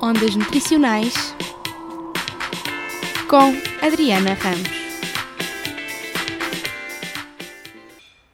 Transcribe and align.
Ondas 0.00 0.36
Nutricionais 0.36 1.34
com 3.28 3.54
Adriana 3.84 4.34
Ramos. 4.34 4.68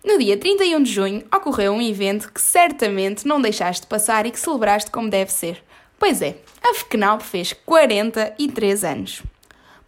No 0.05 0.19
dia 0.19 0.37
31 0.37 0.83
de 0.83 0.91
junho 0.91 1.25
ocorreu 1.33 1.73
um 1.73 1.81
evento 1.81 2.33
que 2.33 2.43
certamente 2.43 3.27
não 3.27 3.41
deixaste 3.41 3.87
passar 3.87 4.27
e 4.27 4.33
que 4.33 4.41
celebraste 4.41 4.91
como 4.91 5.09
deve 5.09 5.31
ser. 5.31 5.63
Pois 5.99 6.21
é, 6.21 6.39
a 6.61 6.75
FECNAL 6.75 7.21
fez 7.21 7.53
43 7.53 8.85
anos. 8.85 9.23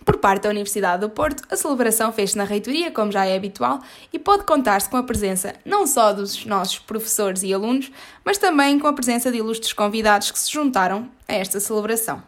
Por 0.05 0.17
parte 0.17 0.43
da 0.43 0.51
Universidade 0.51 1.01
do 1.01 1.11
Porto, 1.11 1.45
a 1.51 1.57
celebração 1.57 2.13
fez-se 2.13 2.37
na 2.37 2.45
reitoria, 2.45 2.91
como 2.91 3.13
já 3.13 3.25
é 3.25 3.37
habitual, 3.37 3.81
e 4.13 4.19
pode 4.19 4.45
contar-se 4.45 4.89
com 4.89 4.97
a 4.97 5.03
presença 5.03 5.55
não 5.65 5.87
só 5.87 6.13
dos 6.13 6.45
nossos 6.45 6.79
professores 6.79 7.43
e 7.43 7.53
alunos, 7.53 7.91
mas 8.25 8.39
também 8.39 8.79
com 8.79 8.87
a 8.87 8.93
presença 8.93 9.31
de 9.31 9.39
ilustres 9.39 9.73
convidados 9.73 10.31
que 10.31 10.39
se 10.39 10.51
juntaram 10.51 11.09
a 11.29 11.35
esta 11.35 11.61
celebração. 11.61 12.23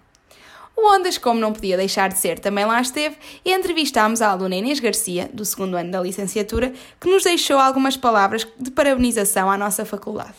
O 0.76 0.92
Ondas, 0.92 1.18
como 1.18 1.38
não 1.38 1.52
podia 1.52 1.76
deixar 1.76 2.08
de 2.08 2.18
ser, 2.18 2.38
também 2.40 2.64
lá 2.64 2.80
esteve 2.80 3.16
e 3.44 3.52
entrevistámos 3.52 4.20
a 4.20 4.30
aluna 4.30 4.56
Inês 4.56 4.80
Garcia, 4.80 5.30
do 5.32 5.44
segundo 5.44 5.76
ano 5.76 5.90
da 5.90 6.00
licenciatura, 6.00 6.72
que 7.00 7.08
nos 7.08 7.22
deixou 7.22 7.58
algumas 7.58 7.96
palavras 7.96 8.46
de 8.58 8.70
parabenização 8.72 9.50
à 9.50 9.56
nossa 9.56 9.84
faculdade. 9.84 10.34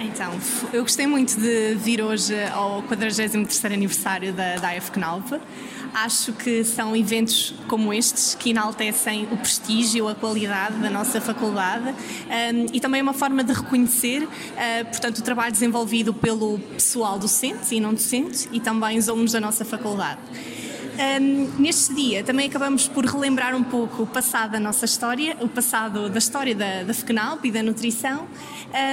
Então, 0.00 0.32
eu 0.72 0.82
gostei 0.82 1.06
muito 1.06 1.38
de 1.38 1.74
vir 1.76 2.02
hoje 2.02 2.34
ao 2.52 2.82
43º 2.84 3.72
aniversário 3.72 4.32
da, 4.32 4.56
da 4.56 4.70
AFCNALP. 4.70 5.40
Acho 5.94 6.32
que 6.32 6.64
são 6.64 6.94
eventos 6.94 7.54
como 7.66 7.92
estes 7.92 8.34
que 8.34 8.50
enaltecem 8.50 9.28
o 9.30 9.36
prestígio, 9.36 10.08
a 10.08 10.14
qualidade 10.14 10.76
da 10.78 10.90
nossa 10.90 11.20
faculdade 11.20 11.88
um, 11.88 12.66
e 12.72 12.80
também 12.80 13.02
uma 13.02 13.12
forma 13.12 13.42
de 13.42 13.52
reconhecer, 13.52 14.22
uh, 14.22 14.28
portanto, 14.90 15.18
o 15.18 15.22
trabalho 15.22 15.52
desenvolvido 15.52 16.12
pelo 16.12 16.58
pessoal 16.58 17.18
docente 17.18 17.74
e 17.74 17.80
não 17.80 17.94
docente 17.94 18.48
e 18.52 18.60
também 18.60 18.98
os 18.98 19.08
alunos 19.08 19.32
da 19.32 19.40
nossa 19.40 19.64
faculdade. 19.64 20.20
Um, 20.98 21.60
neste 21.60 21.94
dia 21.94 22.24
também 22.24 22.48
acabamos 22.48 22.88
por 22.88 23.04
relembrar 23.04 23.54
um 23.54 23.62
pouco 23.62 24.02
o 24.02 24.06
passado 24.06 24.50
da 24.50 24.60
nossa 24.60 24.84
história, 24.84 25.36
o 25.40 25.48
passado 25.48 26.08
da 26.08 26.18
história 26.18 26.56
da, 26.56 26.82
da 26.82 26.92
FECNALP 26.92 27.44
e 27.44 27.50
da 27.52 27.62
nutrição, 27.62 28.26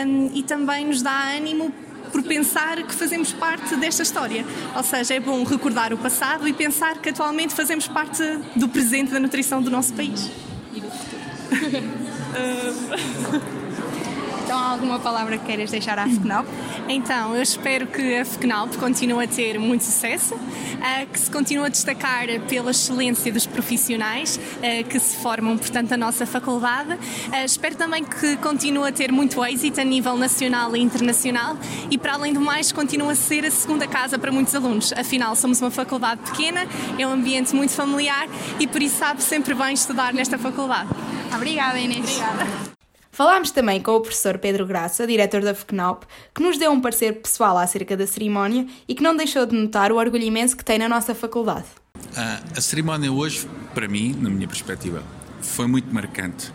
um, 0.06 0.30
e 0.34 0.44
também 0.44 0.86
nos 0.86 1.02
dá 1.02 1.36
ânimo 1.36 1.74
por 2.16 2.24
pensar 2.24 2.82
que 2.82 2.96
fazemos 2.96 3.34
parte 3.34 3.76
desta 3.76 4.02
história. 4.02 4.46
Ou 4.74 4.84
seja, 4.84 5.16
é 5.16 5.20
bom 5.20 5.44
recordar 5.44 5.92
o 5.92 5.98
passado 5.98 6.48
e 6.48 6.54
pensar 6.54 6.98
que 7.00 7.10
atualmente 7.10 7.54
fazemos 7.54 7.90
parte 7.90 8.24
do 8.56 8.70
presente 8.70 9.12
da 9.12 9.20
nutrição 9.20 9.62
do 9.62 9.70
nosso 9.70 9.92
país. 9.94 10.32
E 10.74 10.80
do 10.80 10.90
futuro. 10.90 11.22
alguma 14.76 15.00
palavra 15.00 15.38
que 15.38 15.46
queiras 15.46 15.72
deixar 15.72 15.98
à 15.98 16.08
FECNALP? 16.08 16.48
Então, 16.90 17.34
eu 17.34 17.42
espero 17.42 17.88
que 17.88 18.18
a 18.18 18.26
FECNALP 18.26 18.76
continue 18.78 19.24
a 19.24 19.28
ter 19.28 19.58
muito 19.58 19.86
sucesso, 19.86 20.38
eh, 20.84 21.06
que 21.06 21.18
se 21.18 21.32
continue 21.32 21.66
a 21.66 21.70
destacar 21.70 22.28
pela 22.50 22.72
excelência 22.72 23.32
dos 23.32 23.46
profissionais 23.46 24.40
eh, 24.62 24.84
que 24.84 25.00
se 25.00 25.16
formam, 25.18 25.58
portanto, 25.58 25.94
a 25.94 25.98
nossa 25.98 26.26
faculdade. 26.26 26.98
Eh, 27.32 27.46
espero 27.46 27.76
também 27.76 28.04
que 28.04 28.36
continue 28.38 28.88
a 28.88 28.92
ter 28.92 29.12
muito 29.12 29.44
êxito 29.46 29.80
a 29.80 29.84
nível 29.84 30.18
nacional 30.18 30.76
e 30.76 30.82
internacional 30.82 31.58
e, 31.90 31.98
para 31.98 32.14
além 32.14 32.34
do 32.34 32.42
mais, 32.42 32.72
continue 32.72 33.12
a 33.12 33.16
ser 33.16 33.46
a 33.46 33.52
segunda 33.52 33.88
casa 33.88 34.20
para 34.20 34.32
muitos 34.32 34.54
alunos. 34.54 34.92
Afinal, 34.94 35.36
somos 35.38 35.62
uma 35.62 35.72
faculdade 35.72 36.22
pequena, 36.22 36.68
é 37.00 37.08
um 37.08 37.14
ambiente 37.14 37.56
muito 37.56 37.72
familiar 37.72 38.28
e, 38.60 38.68
por 38.68 38.82
isso, 38.82 38.98
sabe 38.98 39.24
sempre 39.24 39.54
bem 39.54 39.74
estudar 39.74 40.14
nesta 40.14 40.38
faculdade. 40.38 40.90
Obrigada, 41.34 41.80
Inês. 41.80 42.06
Obrigada. 42.10 42.75
Falámos 43.16 43.50
também 43.50 43.82
com 43.82 43.92
o 43.92 44.02
professor 44.02 44.38
Pedro 44.38 44.68
Graça, 44.68 45.08
diretor 45.08 45.42
da 45.42 45.56
FECNAUP, 45.56 46.06
que 46.34 46.44
nos 46.44 46.58
deu 46.58 46.70
um 46.70 46.82
parecer 46.82 47.14
pessoal 47.14 47.58
acerca 47.58 47.96
da 47.96 48.06
cerimónia 48.06 48.68
e 48.90 48.94
que 48.94 49.02
não 49.02 49.16
deixou 49.16 49.46
de 49.46 49.56
notar 49.56 49.90
o 49.90 49.96
orgulho 49.96 50.26
imenso 50.26 50.58
que 50.58 50.66
tem 50.66 50.78
na 50.78 50.90
nossa 50.90 51.16
faculdade. 51.16 51.64
Ah, 52.14 52.42
a 52.58 52.60
cerimónia 52.60 53.10
hoje, 53.10 53.48
para 53.74 53.88
mim, 53.88 54.14
na 54.20 54.30
minha 54.30 54.50
perspectiva, 54.50 55.02
foi 55.40 55.66
muito 55.66 55.96
marcante. 55.96 56.52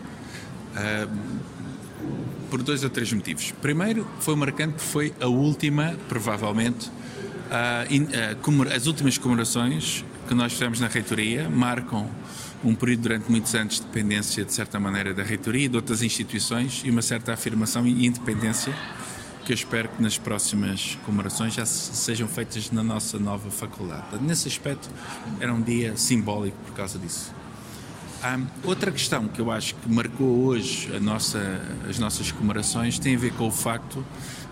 Ah, 0.75 1.07
por 2.51 2.61
dois 2.61 2.83
ou 2.83 2.91
três 2.91 3.11
motivos. 3.11 3.51
Primeiro, 3.59 4.07
foi 4.19 4.35
marcante 4.35 4.73
porque 4.73 4.87
foi 4.87 5.13
a 5.19 5.25
última, 5.25 5.95
provavelmente, 6.07 6.91
ah, 7.49 7.87
in, 7.89 8.07
as 8.71 8.85
últimas 8.85 9.17
comemorações 9.17 10.05
que 10.31 10.35
nós 10.35 10.53
fizemos 10.53 10.79
na 10.79 10.87
reitoria 10.87 11.49
marcam 11.49 12.09
um 12.63 12.73
período 12.73 13.01
durante 13.01 13.29
muitos 13.29 13.53
anos 13.53 13.75
de 13.75 13.81
dependência, 13.81 14.45
de 14.45 14.53
certa 14.53 14.79
maneira, 14.79 15.13
da 15.13 15.23
reitoria 15.23 15.65
e 15.65 15.67
de 15.67 15.75
outras 15.75 16.01
instituições 16.01 16.83
e 16.85 16.89
uma 16.89 17.01
certa 17.01 17.33
afirmação 17.33 17.85
e 17.85 18.05
independência 18.05 18.73
que 19.43 19.51
eu 19.51 19.53
espero 19.53 19.89
que 19.89 20.01
nas 20.01 20.17
próximas 20.17 20.97
comemorações 21.05 21.53
já 21.53 21.65
sejam 21.65 22.29
feitas 22.29 22.71
na 22.71 22.81
nossa 22.81 23.19
nova 23.19 23.51
faculdade. 23.51 24.05
Nesse 24.21 24.47
aspecto, 24.47 24.89
era 25.41 25.53
um 25.53 25.61
dia 25.61 25.97
simbólico 25.97 26.55
por 26.65 26.75
causa 26.75 26.97
disso. 26.97 27.33
Um, 28.23 28.47
outra 28.63 28.89
questão 28.89 29.27
que 29.27 29.41
eu 29.41 29.51
acho 29.51 29.75
que 29.75 29.91
marcou 29.91 30.45
hoje 30.45 30.97
nossa, 31.01 31.61
as 31.89 31.99
nossas 31.99 32.31
comemorações 32.31 32.97
tem 32.97 33.17
a 33.17 33.19
ver 33.19 33.33
com 33.33 33.49
o 33.49 33.51
facto 33.51 34.05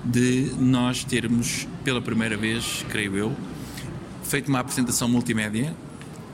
de 0.04 0.52
nós 0.60 1.06
termos, 1.06 1.66
pela 1.86 2.02
primeira 2.02 2.36
vez, 2.36 2.86
creio 2.90 3.16
eu, 3.16 3.38
feito 4.30 4.48
uma 4.48 4.60
apresentação 4.60 5.10
multimédia 5.10 5.76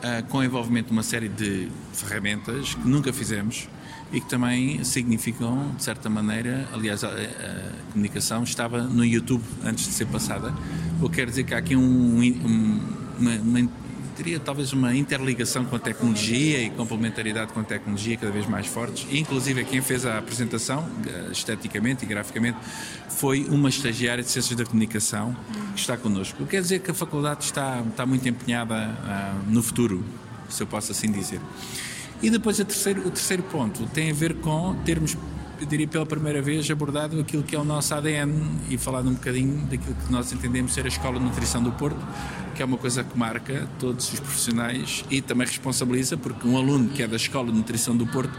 uh, 0.03 0.25
com 0.28 0.44
envolvimento 0.44 0.88
de 0.88 0.91
uma 0.91 1.03
série 1.03 1.29
de 1.29 1.69
ferramentas 1.94 2.75
que 2.75 2.85
nunca 2.85 3.13
fizemos 3.13 3.69
e 4.11 4.19
que 4.19 4.29
também 4.29 4.83
significam, 4.83 5.72
de 5.75 5.83
certa 5.83 6.09
maneira, 6.09 6.67
aliás, 6.73 7.03
a, 7.05 7.07
a 7.07 7.91
comunicação 7.94 8.44
estava 8.44 8.84
no 8.84 9.03
YouTube 9.03 9.44
antes 9.63 9.85
de 9.85 9.94
ser 9.94 10.05
passada, 10.07 10.53
o 11.01 11.09
que 11.09 11.16
quer 11.16 11.28
dizer 11.28 11.45
que 11.45 11.53
há 11.53 11.57
aqui 11.57 11.75
um, 11.75 12.19
um, 12.19 12.79
uma, 13.17 13.31
uma 13.35 13.69
teria 14.15 14.39
talvez 14.39 14.71
uma 14.73 14.95
interligação 14.95 15.65
com 15.65 15.75
a 15.75 15.79
tecnologia 15.79 16.61
e 16.61 16.69
complementaridade 16.69 17.51
com 17.53 17.59
a 17.59 17.63
tecnologia 17.63 18.17
cada 18.17 18.31
vez 18.31 18.47
mais 18.47 18.65
fortes. 18.67 19.05
Inclusive, 19.11 19.63
quem 19.65 19.81
fez 19.81 20.05
a 20.05 20.17
apresentação, 20.17 20.87
eh, 21.07 21.29
esteticamente 21.31 22.05
e 22.05 22.07
graficamente, 22.07 22.57
foi 23.09 23.45
uma 23.45 23.69
estagiária 23.69 24.23
de 24.23 24.29
Ciências 24.29 24.57
da 24.57 24.65
Comunicação 24.65 25.35
que 25.73 25.79
está 25.79 25.97
connosco. 25.97 26.43
O 26.43 26.45
que 26.45 26.51
quer 26.51 26.61
dizer 26.61 26.79
que 26.79 26.91
a 26.91 26.93
faculdade 26.93 27.43
está, 27.43 27.83
está 27.89 28.05
muito 28.05 28.27
empenhada 28.27 28.73
uh, 28.73 29.51
no 29.51 29.61
futuro, 29.61 30.03
se 30.49 30.63
eu 30.63 30.67
posso 30.67 30.91
assim 30.91 31.11
dizer. 31.11 31.39
E 32.21 32.29
depois 32.29 32.57
terceiro, 32.57 33.01
o 33.01 33.11
terceiro 33.11 33.43
ponto 33.43 33.85
tem 33.87 34.11
a 34.11 34.13
ver 34.13 34.35
com 34.35 34.75
termos 34.85 35.17
eu 35.59 35.65
diria 35.65 35.87
pela 35.87 36.05
primeira 36.05 36.41
vez, 36.41 36.69
abordado 36.69 37.19
aquilo 37.19 37.41
que 37.41 37.55
é 37.55 37.59
o 37.59 37.63
nosso 37.63 37.93
ADN 37.93 38.33
e 38.69 38.77
falado 38.77 39.09
um 39.09 39.13
bocadinho 39.13 39.65
daquilo 39.67 39.95
que 39.95 40.11
nós 40.11 40.31
entendemos 40.33 40.73
ser 40.73 40.83
a 40.83 40.89
Escola 40.89 41.17
de 41.17 41.23
Nutrição 41.23 41.63
do 41.63 41.71
Porto, 41.71 41.97
que 42.55 42.61
é 42.61 42.66
uma 42.66 42.77
coisa 42.77 43.03
que 43.03 43.17
marca 43.17 43.67
todos 43.77 44.11
os 44.13 44.19
profissionais 44.19 45.03
e 45.11 45.21
também 45.21 45.45
responsabiliza, 45.45 46.16
porque 46.16 46.47
um 46.47 46.57
aluno 46.57 46.89
que 46.89 47.03
é 47.03 47.07
da 47.07 47.17
Escola 47.17 47.51
de 47.51 47.57
Nutrição 47.57 47.95
do 47.95 48.07
Porto 48.07 48.31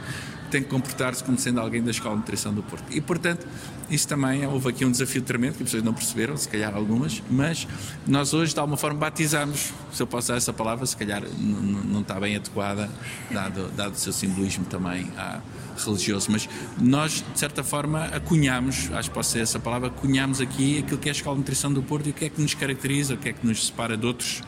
tem 0.51 0.63
que 0.63 0.69
comportar-se 0.69 1.23
como 1.23 1.39
sendo 1.39 1.61
alguém 1.61 1.83
da 1.83 1.91
Escola 1.91 2.15
de 2.15 2.21
Nutrição 2.21 2.53
do 2.53 2.63
Porto. 2.63 2.85
E, 2.91 3.01
portanto, 3.01 3.47
isso 3.89 4.09
também 4.09 4.45
houve 4.47 4.69
aqui 4.69 4.85
um 4.85 4.91
desafio 4.91 5.23
tremendo, 5.23 5.55
que 5.55 5.63
as 5.63 5.69
pessoas 5.69 5.83
não 5.83 5.95
perceberam, 5.95 6.37
se 6.37 6.49
calhar 6.49 6.75
algumas, 6.75 7.23
mas 7.31 7.69
nós 8.07 8.35
hoje, 8.35 8.53
de 8.53 8.59
alguma 8.59 8.77
forma, 8.77 8.99
batizamos, 8.99 9.73
se 9.93 10.03
eu 10.03 10.07
posso 10.07 10.27
usar 10.27 10.37
essa 10.37 10.53
palavra, 10.53 10.85
se 10.87 10.97
calhar 10.97 11.23
não 11.39 12.01
está 12.01 12.19
bem 12.19 12.37
adequada, 12.37 12.91
dado, 13.31 13.69
dado 13.77 13.95
o 13.95 13.97
seu 13.97 14.13
simbolismo 14.13 14.65
também 14.65 15.11
à, 15.17 15.41
religioso, 15.85 16.31
mas 16.31 16.49
nós, 16.81 17.25
de 17.33 17.39
certa 17.39 17.63
forma, 17.63 18.07
acunhamos, 18.07 18.91
acho 18.93 19.09
que 19.09 19.15
pode 19.15 19.27
ser 19.27 19.41
essa 19.41 19.61
palavra, 19.61 19.89
acunhamos 19.89 20.41
aqui 20.41 20.81
aquilo 20.81 20.99
que 20.99 21.09
é 21.09 21.13
a 21.13 21.15
Escola 21.15 21.37
de 21.37 21.41
Nutrição 21.41 21.73
do 21.73 21.83
Porto 21.83 22.09
e 22.09 22.11
o 22.11 22.15
que 22.15 22.25
é 22.25 22.29
que 22.29 22.41
nos 22.41 22.55
caracteriza, 22.55 23.15
o 23.15 23.17
que 23.17 23.29
é 23.29 23.33
que 23.33 23.47
nos 23.47 23.67
separa 23.67 23.97
de 23.97 24.07
outros 24.07 24.43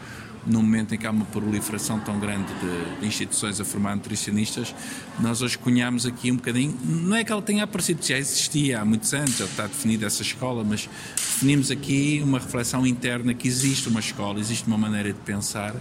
no 0.48 0.62
momento 0.62 0.94
em 0.94 0.98
que 0.98 1.06
há 1.06 1.10
uma 1.10 1.24
proliferação 1.26 2.00
tão 2.00 2.18
grande 2.18 2.52
de, 2.54 3.00
de, 3.00 3.06
instituições 3.06 3.60
a 3.60 3.64
formar 3.64 3.94
nutricionistas, 3.96 4.74
nós 5.20 5.42
hoje 5.42 5.58
cunhamos 5.58 6.06
aqui 6.06 6.32
um 6.32 6.36
bocadinho, 6.36 6.76
não 6.84 7.16
é 7.16 7.22
que 7.22 7.30
ela 7.30 7.42
tenha 7.42 7.64
aparecido, 7.64 8.04
já 8.04 8.18
existia 8.18 8.80
há 8.80 8.84
muitos 8.84 9.12
anos, 9.12 9.36
já 9.36 9.44
está 9.44 9.66
definida 9.66 10.06
essa 10.06 10.22
escola, 10.22 10.64
mas 10.64 10.88
definimos 11.16 11.70
aqui 11.70 12.20
uma 12.24 12.38
reflexão 12.38 12.86
interna 12.86 13.34
que 13.34 13.46
existe 13.46 13.88
uma 13.88 14.00
escola, 14.00 14.40
existe 14.40 14.66
uma 14.66 14.78
maneira 14.78 15.12
de 15.12 15.20
pensar 15.20 15.74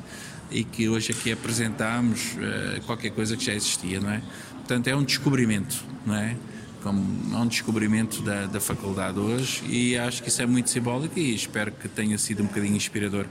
e 0.52 0.64
que 0.64 0.88
hoje 0.88 1.12
aqui 1.12 1.31
apresentamos 1.31 2.34
uh, 2.34 2.81
qualquer 2.86 3.12
coisa 3.12 3.36
que 3.36 3.44
já 3.44 3.54
existia, 3.54 4.00
não 4.00 4.12
é? 4.12 4.22
Portanto, 4.58 4.88
é 4.88 4.96
um 4.96 5.04
descobrimento, 5.04 5.84
não 6.06 6.16
é? 6.16 6.36
Como 6.83 7.01
um 7.35 7.47
descobrimento 7.47 8.21
da, 8.21 8.45
da 8.45 8.59
faculdade 8.59 9.19
hoje 9.19 9.63
e 9.68 9.97
acho 9.97 10.21
que 10.24 10.29
isso 10.29 10.41
é 10.41 10.45
muito 10.45 10.69
simbólico 10.69 11.18
e 11.19 11.33
espero 11.33 11.71
que 11.71 11.88
tenha 11.88 12.18
sido 12.18 12.44
um 12.44 12.45
bocadinho 12.45 12.75
inspirador 12.75 13.25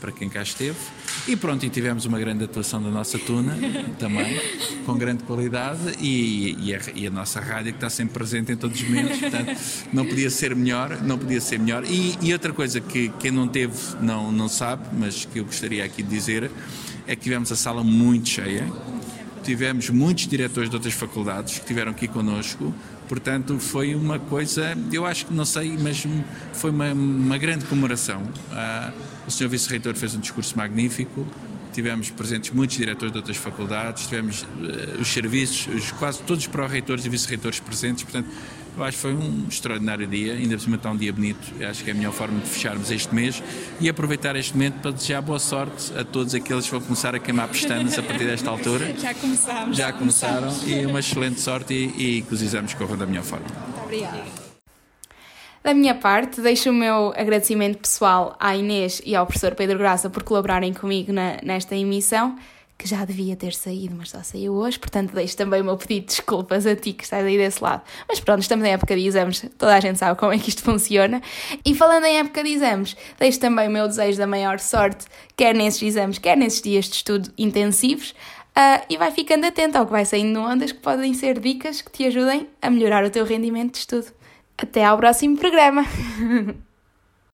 para 0.00 0.10
quem 0.10 0.28
cá 0.28 0.42
esteve. 0.42 0.76
E 1.28 1.36
pronto, 1.36 1.64
e 1.64 1.68
tivemos 1.68 2.06
uma 2.06 2.18
grande 2.18 2.44
atuação 2.44 2.82
da 2.82 2.90
nossa 2.90 3.18
tuna 3.18 3.56
também, 3.98 4.40
com 4.86 4.96
grande 4.96 5.22
qualidade, 5.24 5.80
e, 6.00 6.56
e, 6.58 6.74
a, 6.74 6.80
e, 6.94 7.06
a, 7.06 7.10
nossa 7.10 7.40
rádio 7.40 7.72
que 7.72 7.76
está 7.76 7.90
sempre 7.90 8.14
presente 8.14 8.52
em 8.52 8.56
todos 8.56 8.80
os 8.80 8.88
momentos, 8.88 9.18
portanto, 9.18 9.56
não 9.92 10.06
podia 10.06 10.30
ser 10.30 10.56
melhor, 10.56 11.00
não 11.02 11.18
podia 11.18 11.40
ser 11.40 11.58
melhor. 11.58 11.84
E, 11.84 12.16
e, 12.22 12.32
outra 12.32 12.52
coisa 12.52 12.80
que 12.80 13.10
quem 13.20 13.30
não 13.30 13.46
teve 13.46 13.76
não, 14.00 14.32
não 14.32 14.48
sabe, 14.48 14.84
mas 14.98 15.26
que 15.26 15.38
eu 15.38 15.44
gostaria 15.44 15.84
aqui 15.84 16.02
de 16.02 16.08
dizer, 16.08 16.50
é 17.06 17.14
que 17.14 17.22
tivemos 17.22 17.52
a 17.52 17.56
sala 17.56 17.84
muito 17.84 18.28
cheia, 18.28 18.66
tivemos 19.42 19.90
muitos 19.90 20.26
diretores 20.26 20.68
de 20.68 20.76
outras 20.76 20.94
faculdades 20.94 21.54
que 21.54 21.60
estiveram 21.60 21.92
aqui 21.92 22.06
connosco, 22.06 22.74
portanto 23.08 23.58
foi 23.58 23.94
uma 23.94 24.18
coisa, 24.18 24.76
eu 24.92 25.06
acho 25.06 25.26
que 25.26 25.34
não 25.34 25.44
sei, 25.44 25.76
mas 25.78 26.06
foi 26.52 26.70
uma, 26.70 26.92
uma 26.92 27.38
grande 27.38 27.64
comemoração. 27.64 28.22
Ah, 28.52 28.92
o 29.26 29.30
Sr. 29.30 29.48
Vice-Reitor 29.48 29.94
fez 29.94 30.14
um 30.14 30.20
discurso 30.20 30.56
magnífico, 30.56 31.26
tivemos 31.72 32.10
presentes 32.10 32.50
muitos 32.50 32.76
diretores 32.76 33.12
de 33.12 33.18
outras 33.18 33.36
faculdades, 33.36 34.06
tivemos 34.06 34.42
uh, 34.42 35.00
os 35.00 35.08
serviços, 35.08 35.72
os, 35.74 35.92
quase 35.92 36.20
todos 36.22 36.44
os 36.44 36.50
pró-reitores 36.50 37.04
e 37.04 37.08
vice-reitores 37.08 37.60
presentes, 37.60 38.04
portanto, 38.04 38.28
eu 38.80 38.84
acho 38.86 38.96
que 38.96 39.02
foi 39.02 39.14
um 39.14 39.46
extraordinário 39.48 40.06
dia, 40.06 40.32
ainda 40.32 40.56
por 40.56 40.62
cima 40.62 40.76
está 40.76 40.90
um 40.90 40.96
dia 40.96 41.12
bonito, 41.12 41.52
eu 41.58 41.68
acho 41.68 41.84
que 41.84 41.90
é 41.90 41.92
a 41.92 41.96
melhor 41.96 42.12
forma 42.12 42.40
de 42.40 42.48
fecharmos 42.48 42.90
este 42.90 43.14
mês 43.14 43.42
e 43.80 43.88
aproveitar 43.88 44.34
este 44.36 44.54
momento 44.54 44.80
para 44.80 44.90
desejar 44.90 45.20
boa 45.20 45.38
sorte 45.38 45.92
a 45.98 46.04
todos 46.04 46.34
aqueles 46.34 46.64
que 46.64 46.70
vão 46.70 46.80
começar 46.80 47.14
a 47.14 47.18
queimar 47.18 47.48
pestanas 47.48 47.98
a 47.98 48.02
partir 48.02 48.24
desta 48.24 48.48
altura. 48.48 48.94
Já 48.96 49.14
começámos. 49.14 49.76
Já 49.76 49.92
começaram 49.92 50.48
e 50.66 50.86
uma 50.86 51.00
excelente 51.00 51.40
sorte 51.40 51.74
e, 51.74 52.18
e 52.18 52.22
que 52.22 52.32
os 52.32 52.42
exames 52.42 52.74
corram 52.74 52.96
da 52.96 53.06
melhor 53.06 53.24
forma. 53.24 53.46
Obrigada. 53.84 54.24
Da 55.62 55.74
minha 55.74 55.94
parte, 55.94 56.40
deixo 56.40 56.70
o 56.70 56.72
meu 56.72 57.12
agradecimento 57.14 57.80
pessoal 57.80 58.34
à 58.40 58.56
Inês 58.56 59.02
e 59.04 59.14
ao 59.14 59.26
professor 59.26 59.54
Pedro 59.54 59.76
Graça 59.76 60.08
por 60.08 60.22
colaborarem 60.22 60.72
comigo 60.72 61.12
na, 61.12 61.36
nesta 61.42 61.76
emissão, 61.76 62.34
que 62.80 62.88
já 62.88 63.04
devia 63.04 63.36
ter 63.36 63.52
saído, 63.52 63.94
mas 63.94 64.08
só 64.08 64.22
saiu 64.22 64.54
hoje, 64.54 64.78
portanto 64.78 65.12
deixo 65.12 65.36
também 65.36 65.60
o 65.60 65.64
meu 65.64 65.76
pedido 65.76 66.00
de 66.00 66.06
desculpas 66.06 66.64
a 66.64 66.74
ti 66.74 66.94
que 66.94 67.04
estás 67.04 67.22
aí 67.22 67.36
desse 67.36 67.62
lado. 67.62 67.82
Mas 68.08 68.20
pronto, 68.20 68.40
estamos 68.40 68.64
em 68.64 68.72
época 68.72 68.96
de 68.96 69.06
exames, 69.06 69.44
toda 69.58 69.76
a 69.76 69.80
gente 69.80 69.98
sabe 69.98 70.18
como 70.18 70.32
é 70.32 70.38
que 70.38 70.48
isto 70.48 70.62
funciona. 70.62 71.20
E 71.62 71.74
falando 71.74 72.06
em 72.06 72.18
época 72.18 72.42
de 72.42 72.50
exames, 72.50 72.96
deixo 73.18 73.38
também 73.38 73.68
o 73.68 73.70
meu 73.70 73.86
desejo 73.86 74.16
da 74.16 74.26
maior 74.26 74.58
sorte, 74.58 75.04
quer 75.36 75.54
nesses 75.54 75.82
exames, 75.82 76.18
quer 76.18 76.38
nesses 76.38 76.62
dias 76.62 76.86
de 76.86 76.94
estudo 76.96 77.30
intensivos. 77.36 78.14
Uh, 78.50 78.82
e 78.88 78.96
vai 78.96 79.10
ficando 79.10 79.46
atento 79.46 79.76
ao 79.76 79.84
que 79.84 79.92
vai 79.92 80.04
saindo 80.06 80.40
no 80.40 80.46
Ondas, 80.46 80.72
que 80.72 80.80
podem 80.80 81.12
ser 81.12 81.38
dicas 81.38 81.82
que 81.82 81.92
te 81.92 82.06
ajudem 82.06 82.48
a 82.62 82.70
melhorar 82.70 83.04
o 83.04 83.10
teu 83.10 83.26
rendimento 83.26 83.72
de 83.72 83.78
estudo. 83.78 84.06
Até 84.56 84.84
ao 84.84 84.96
próximo 84.96 85.36
programa! 85.36 85.84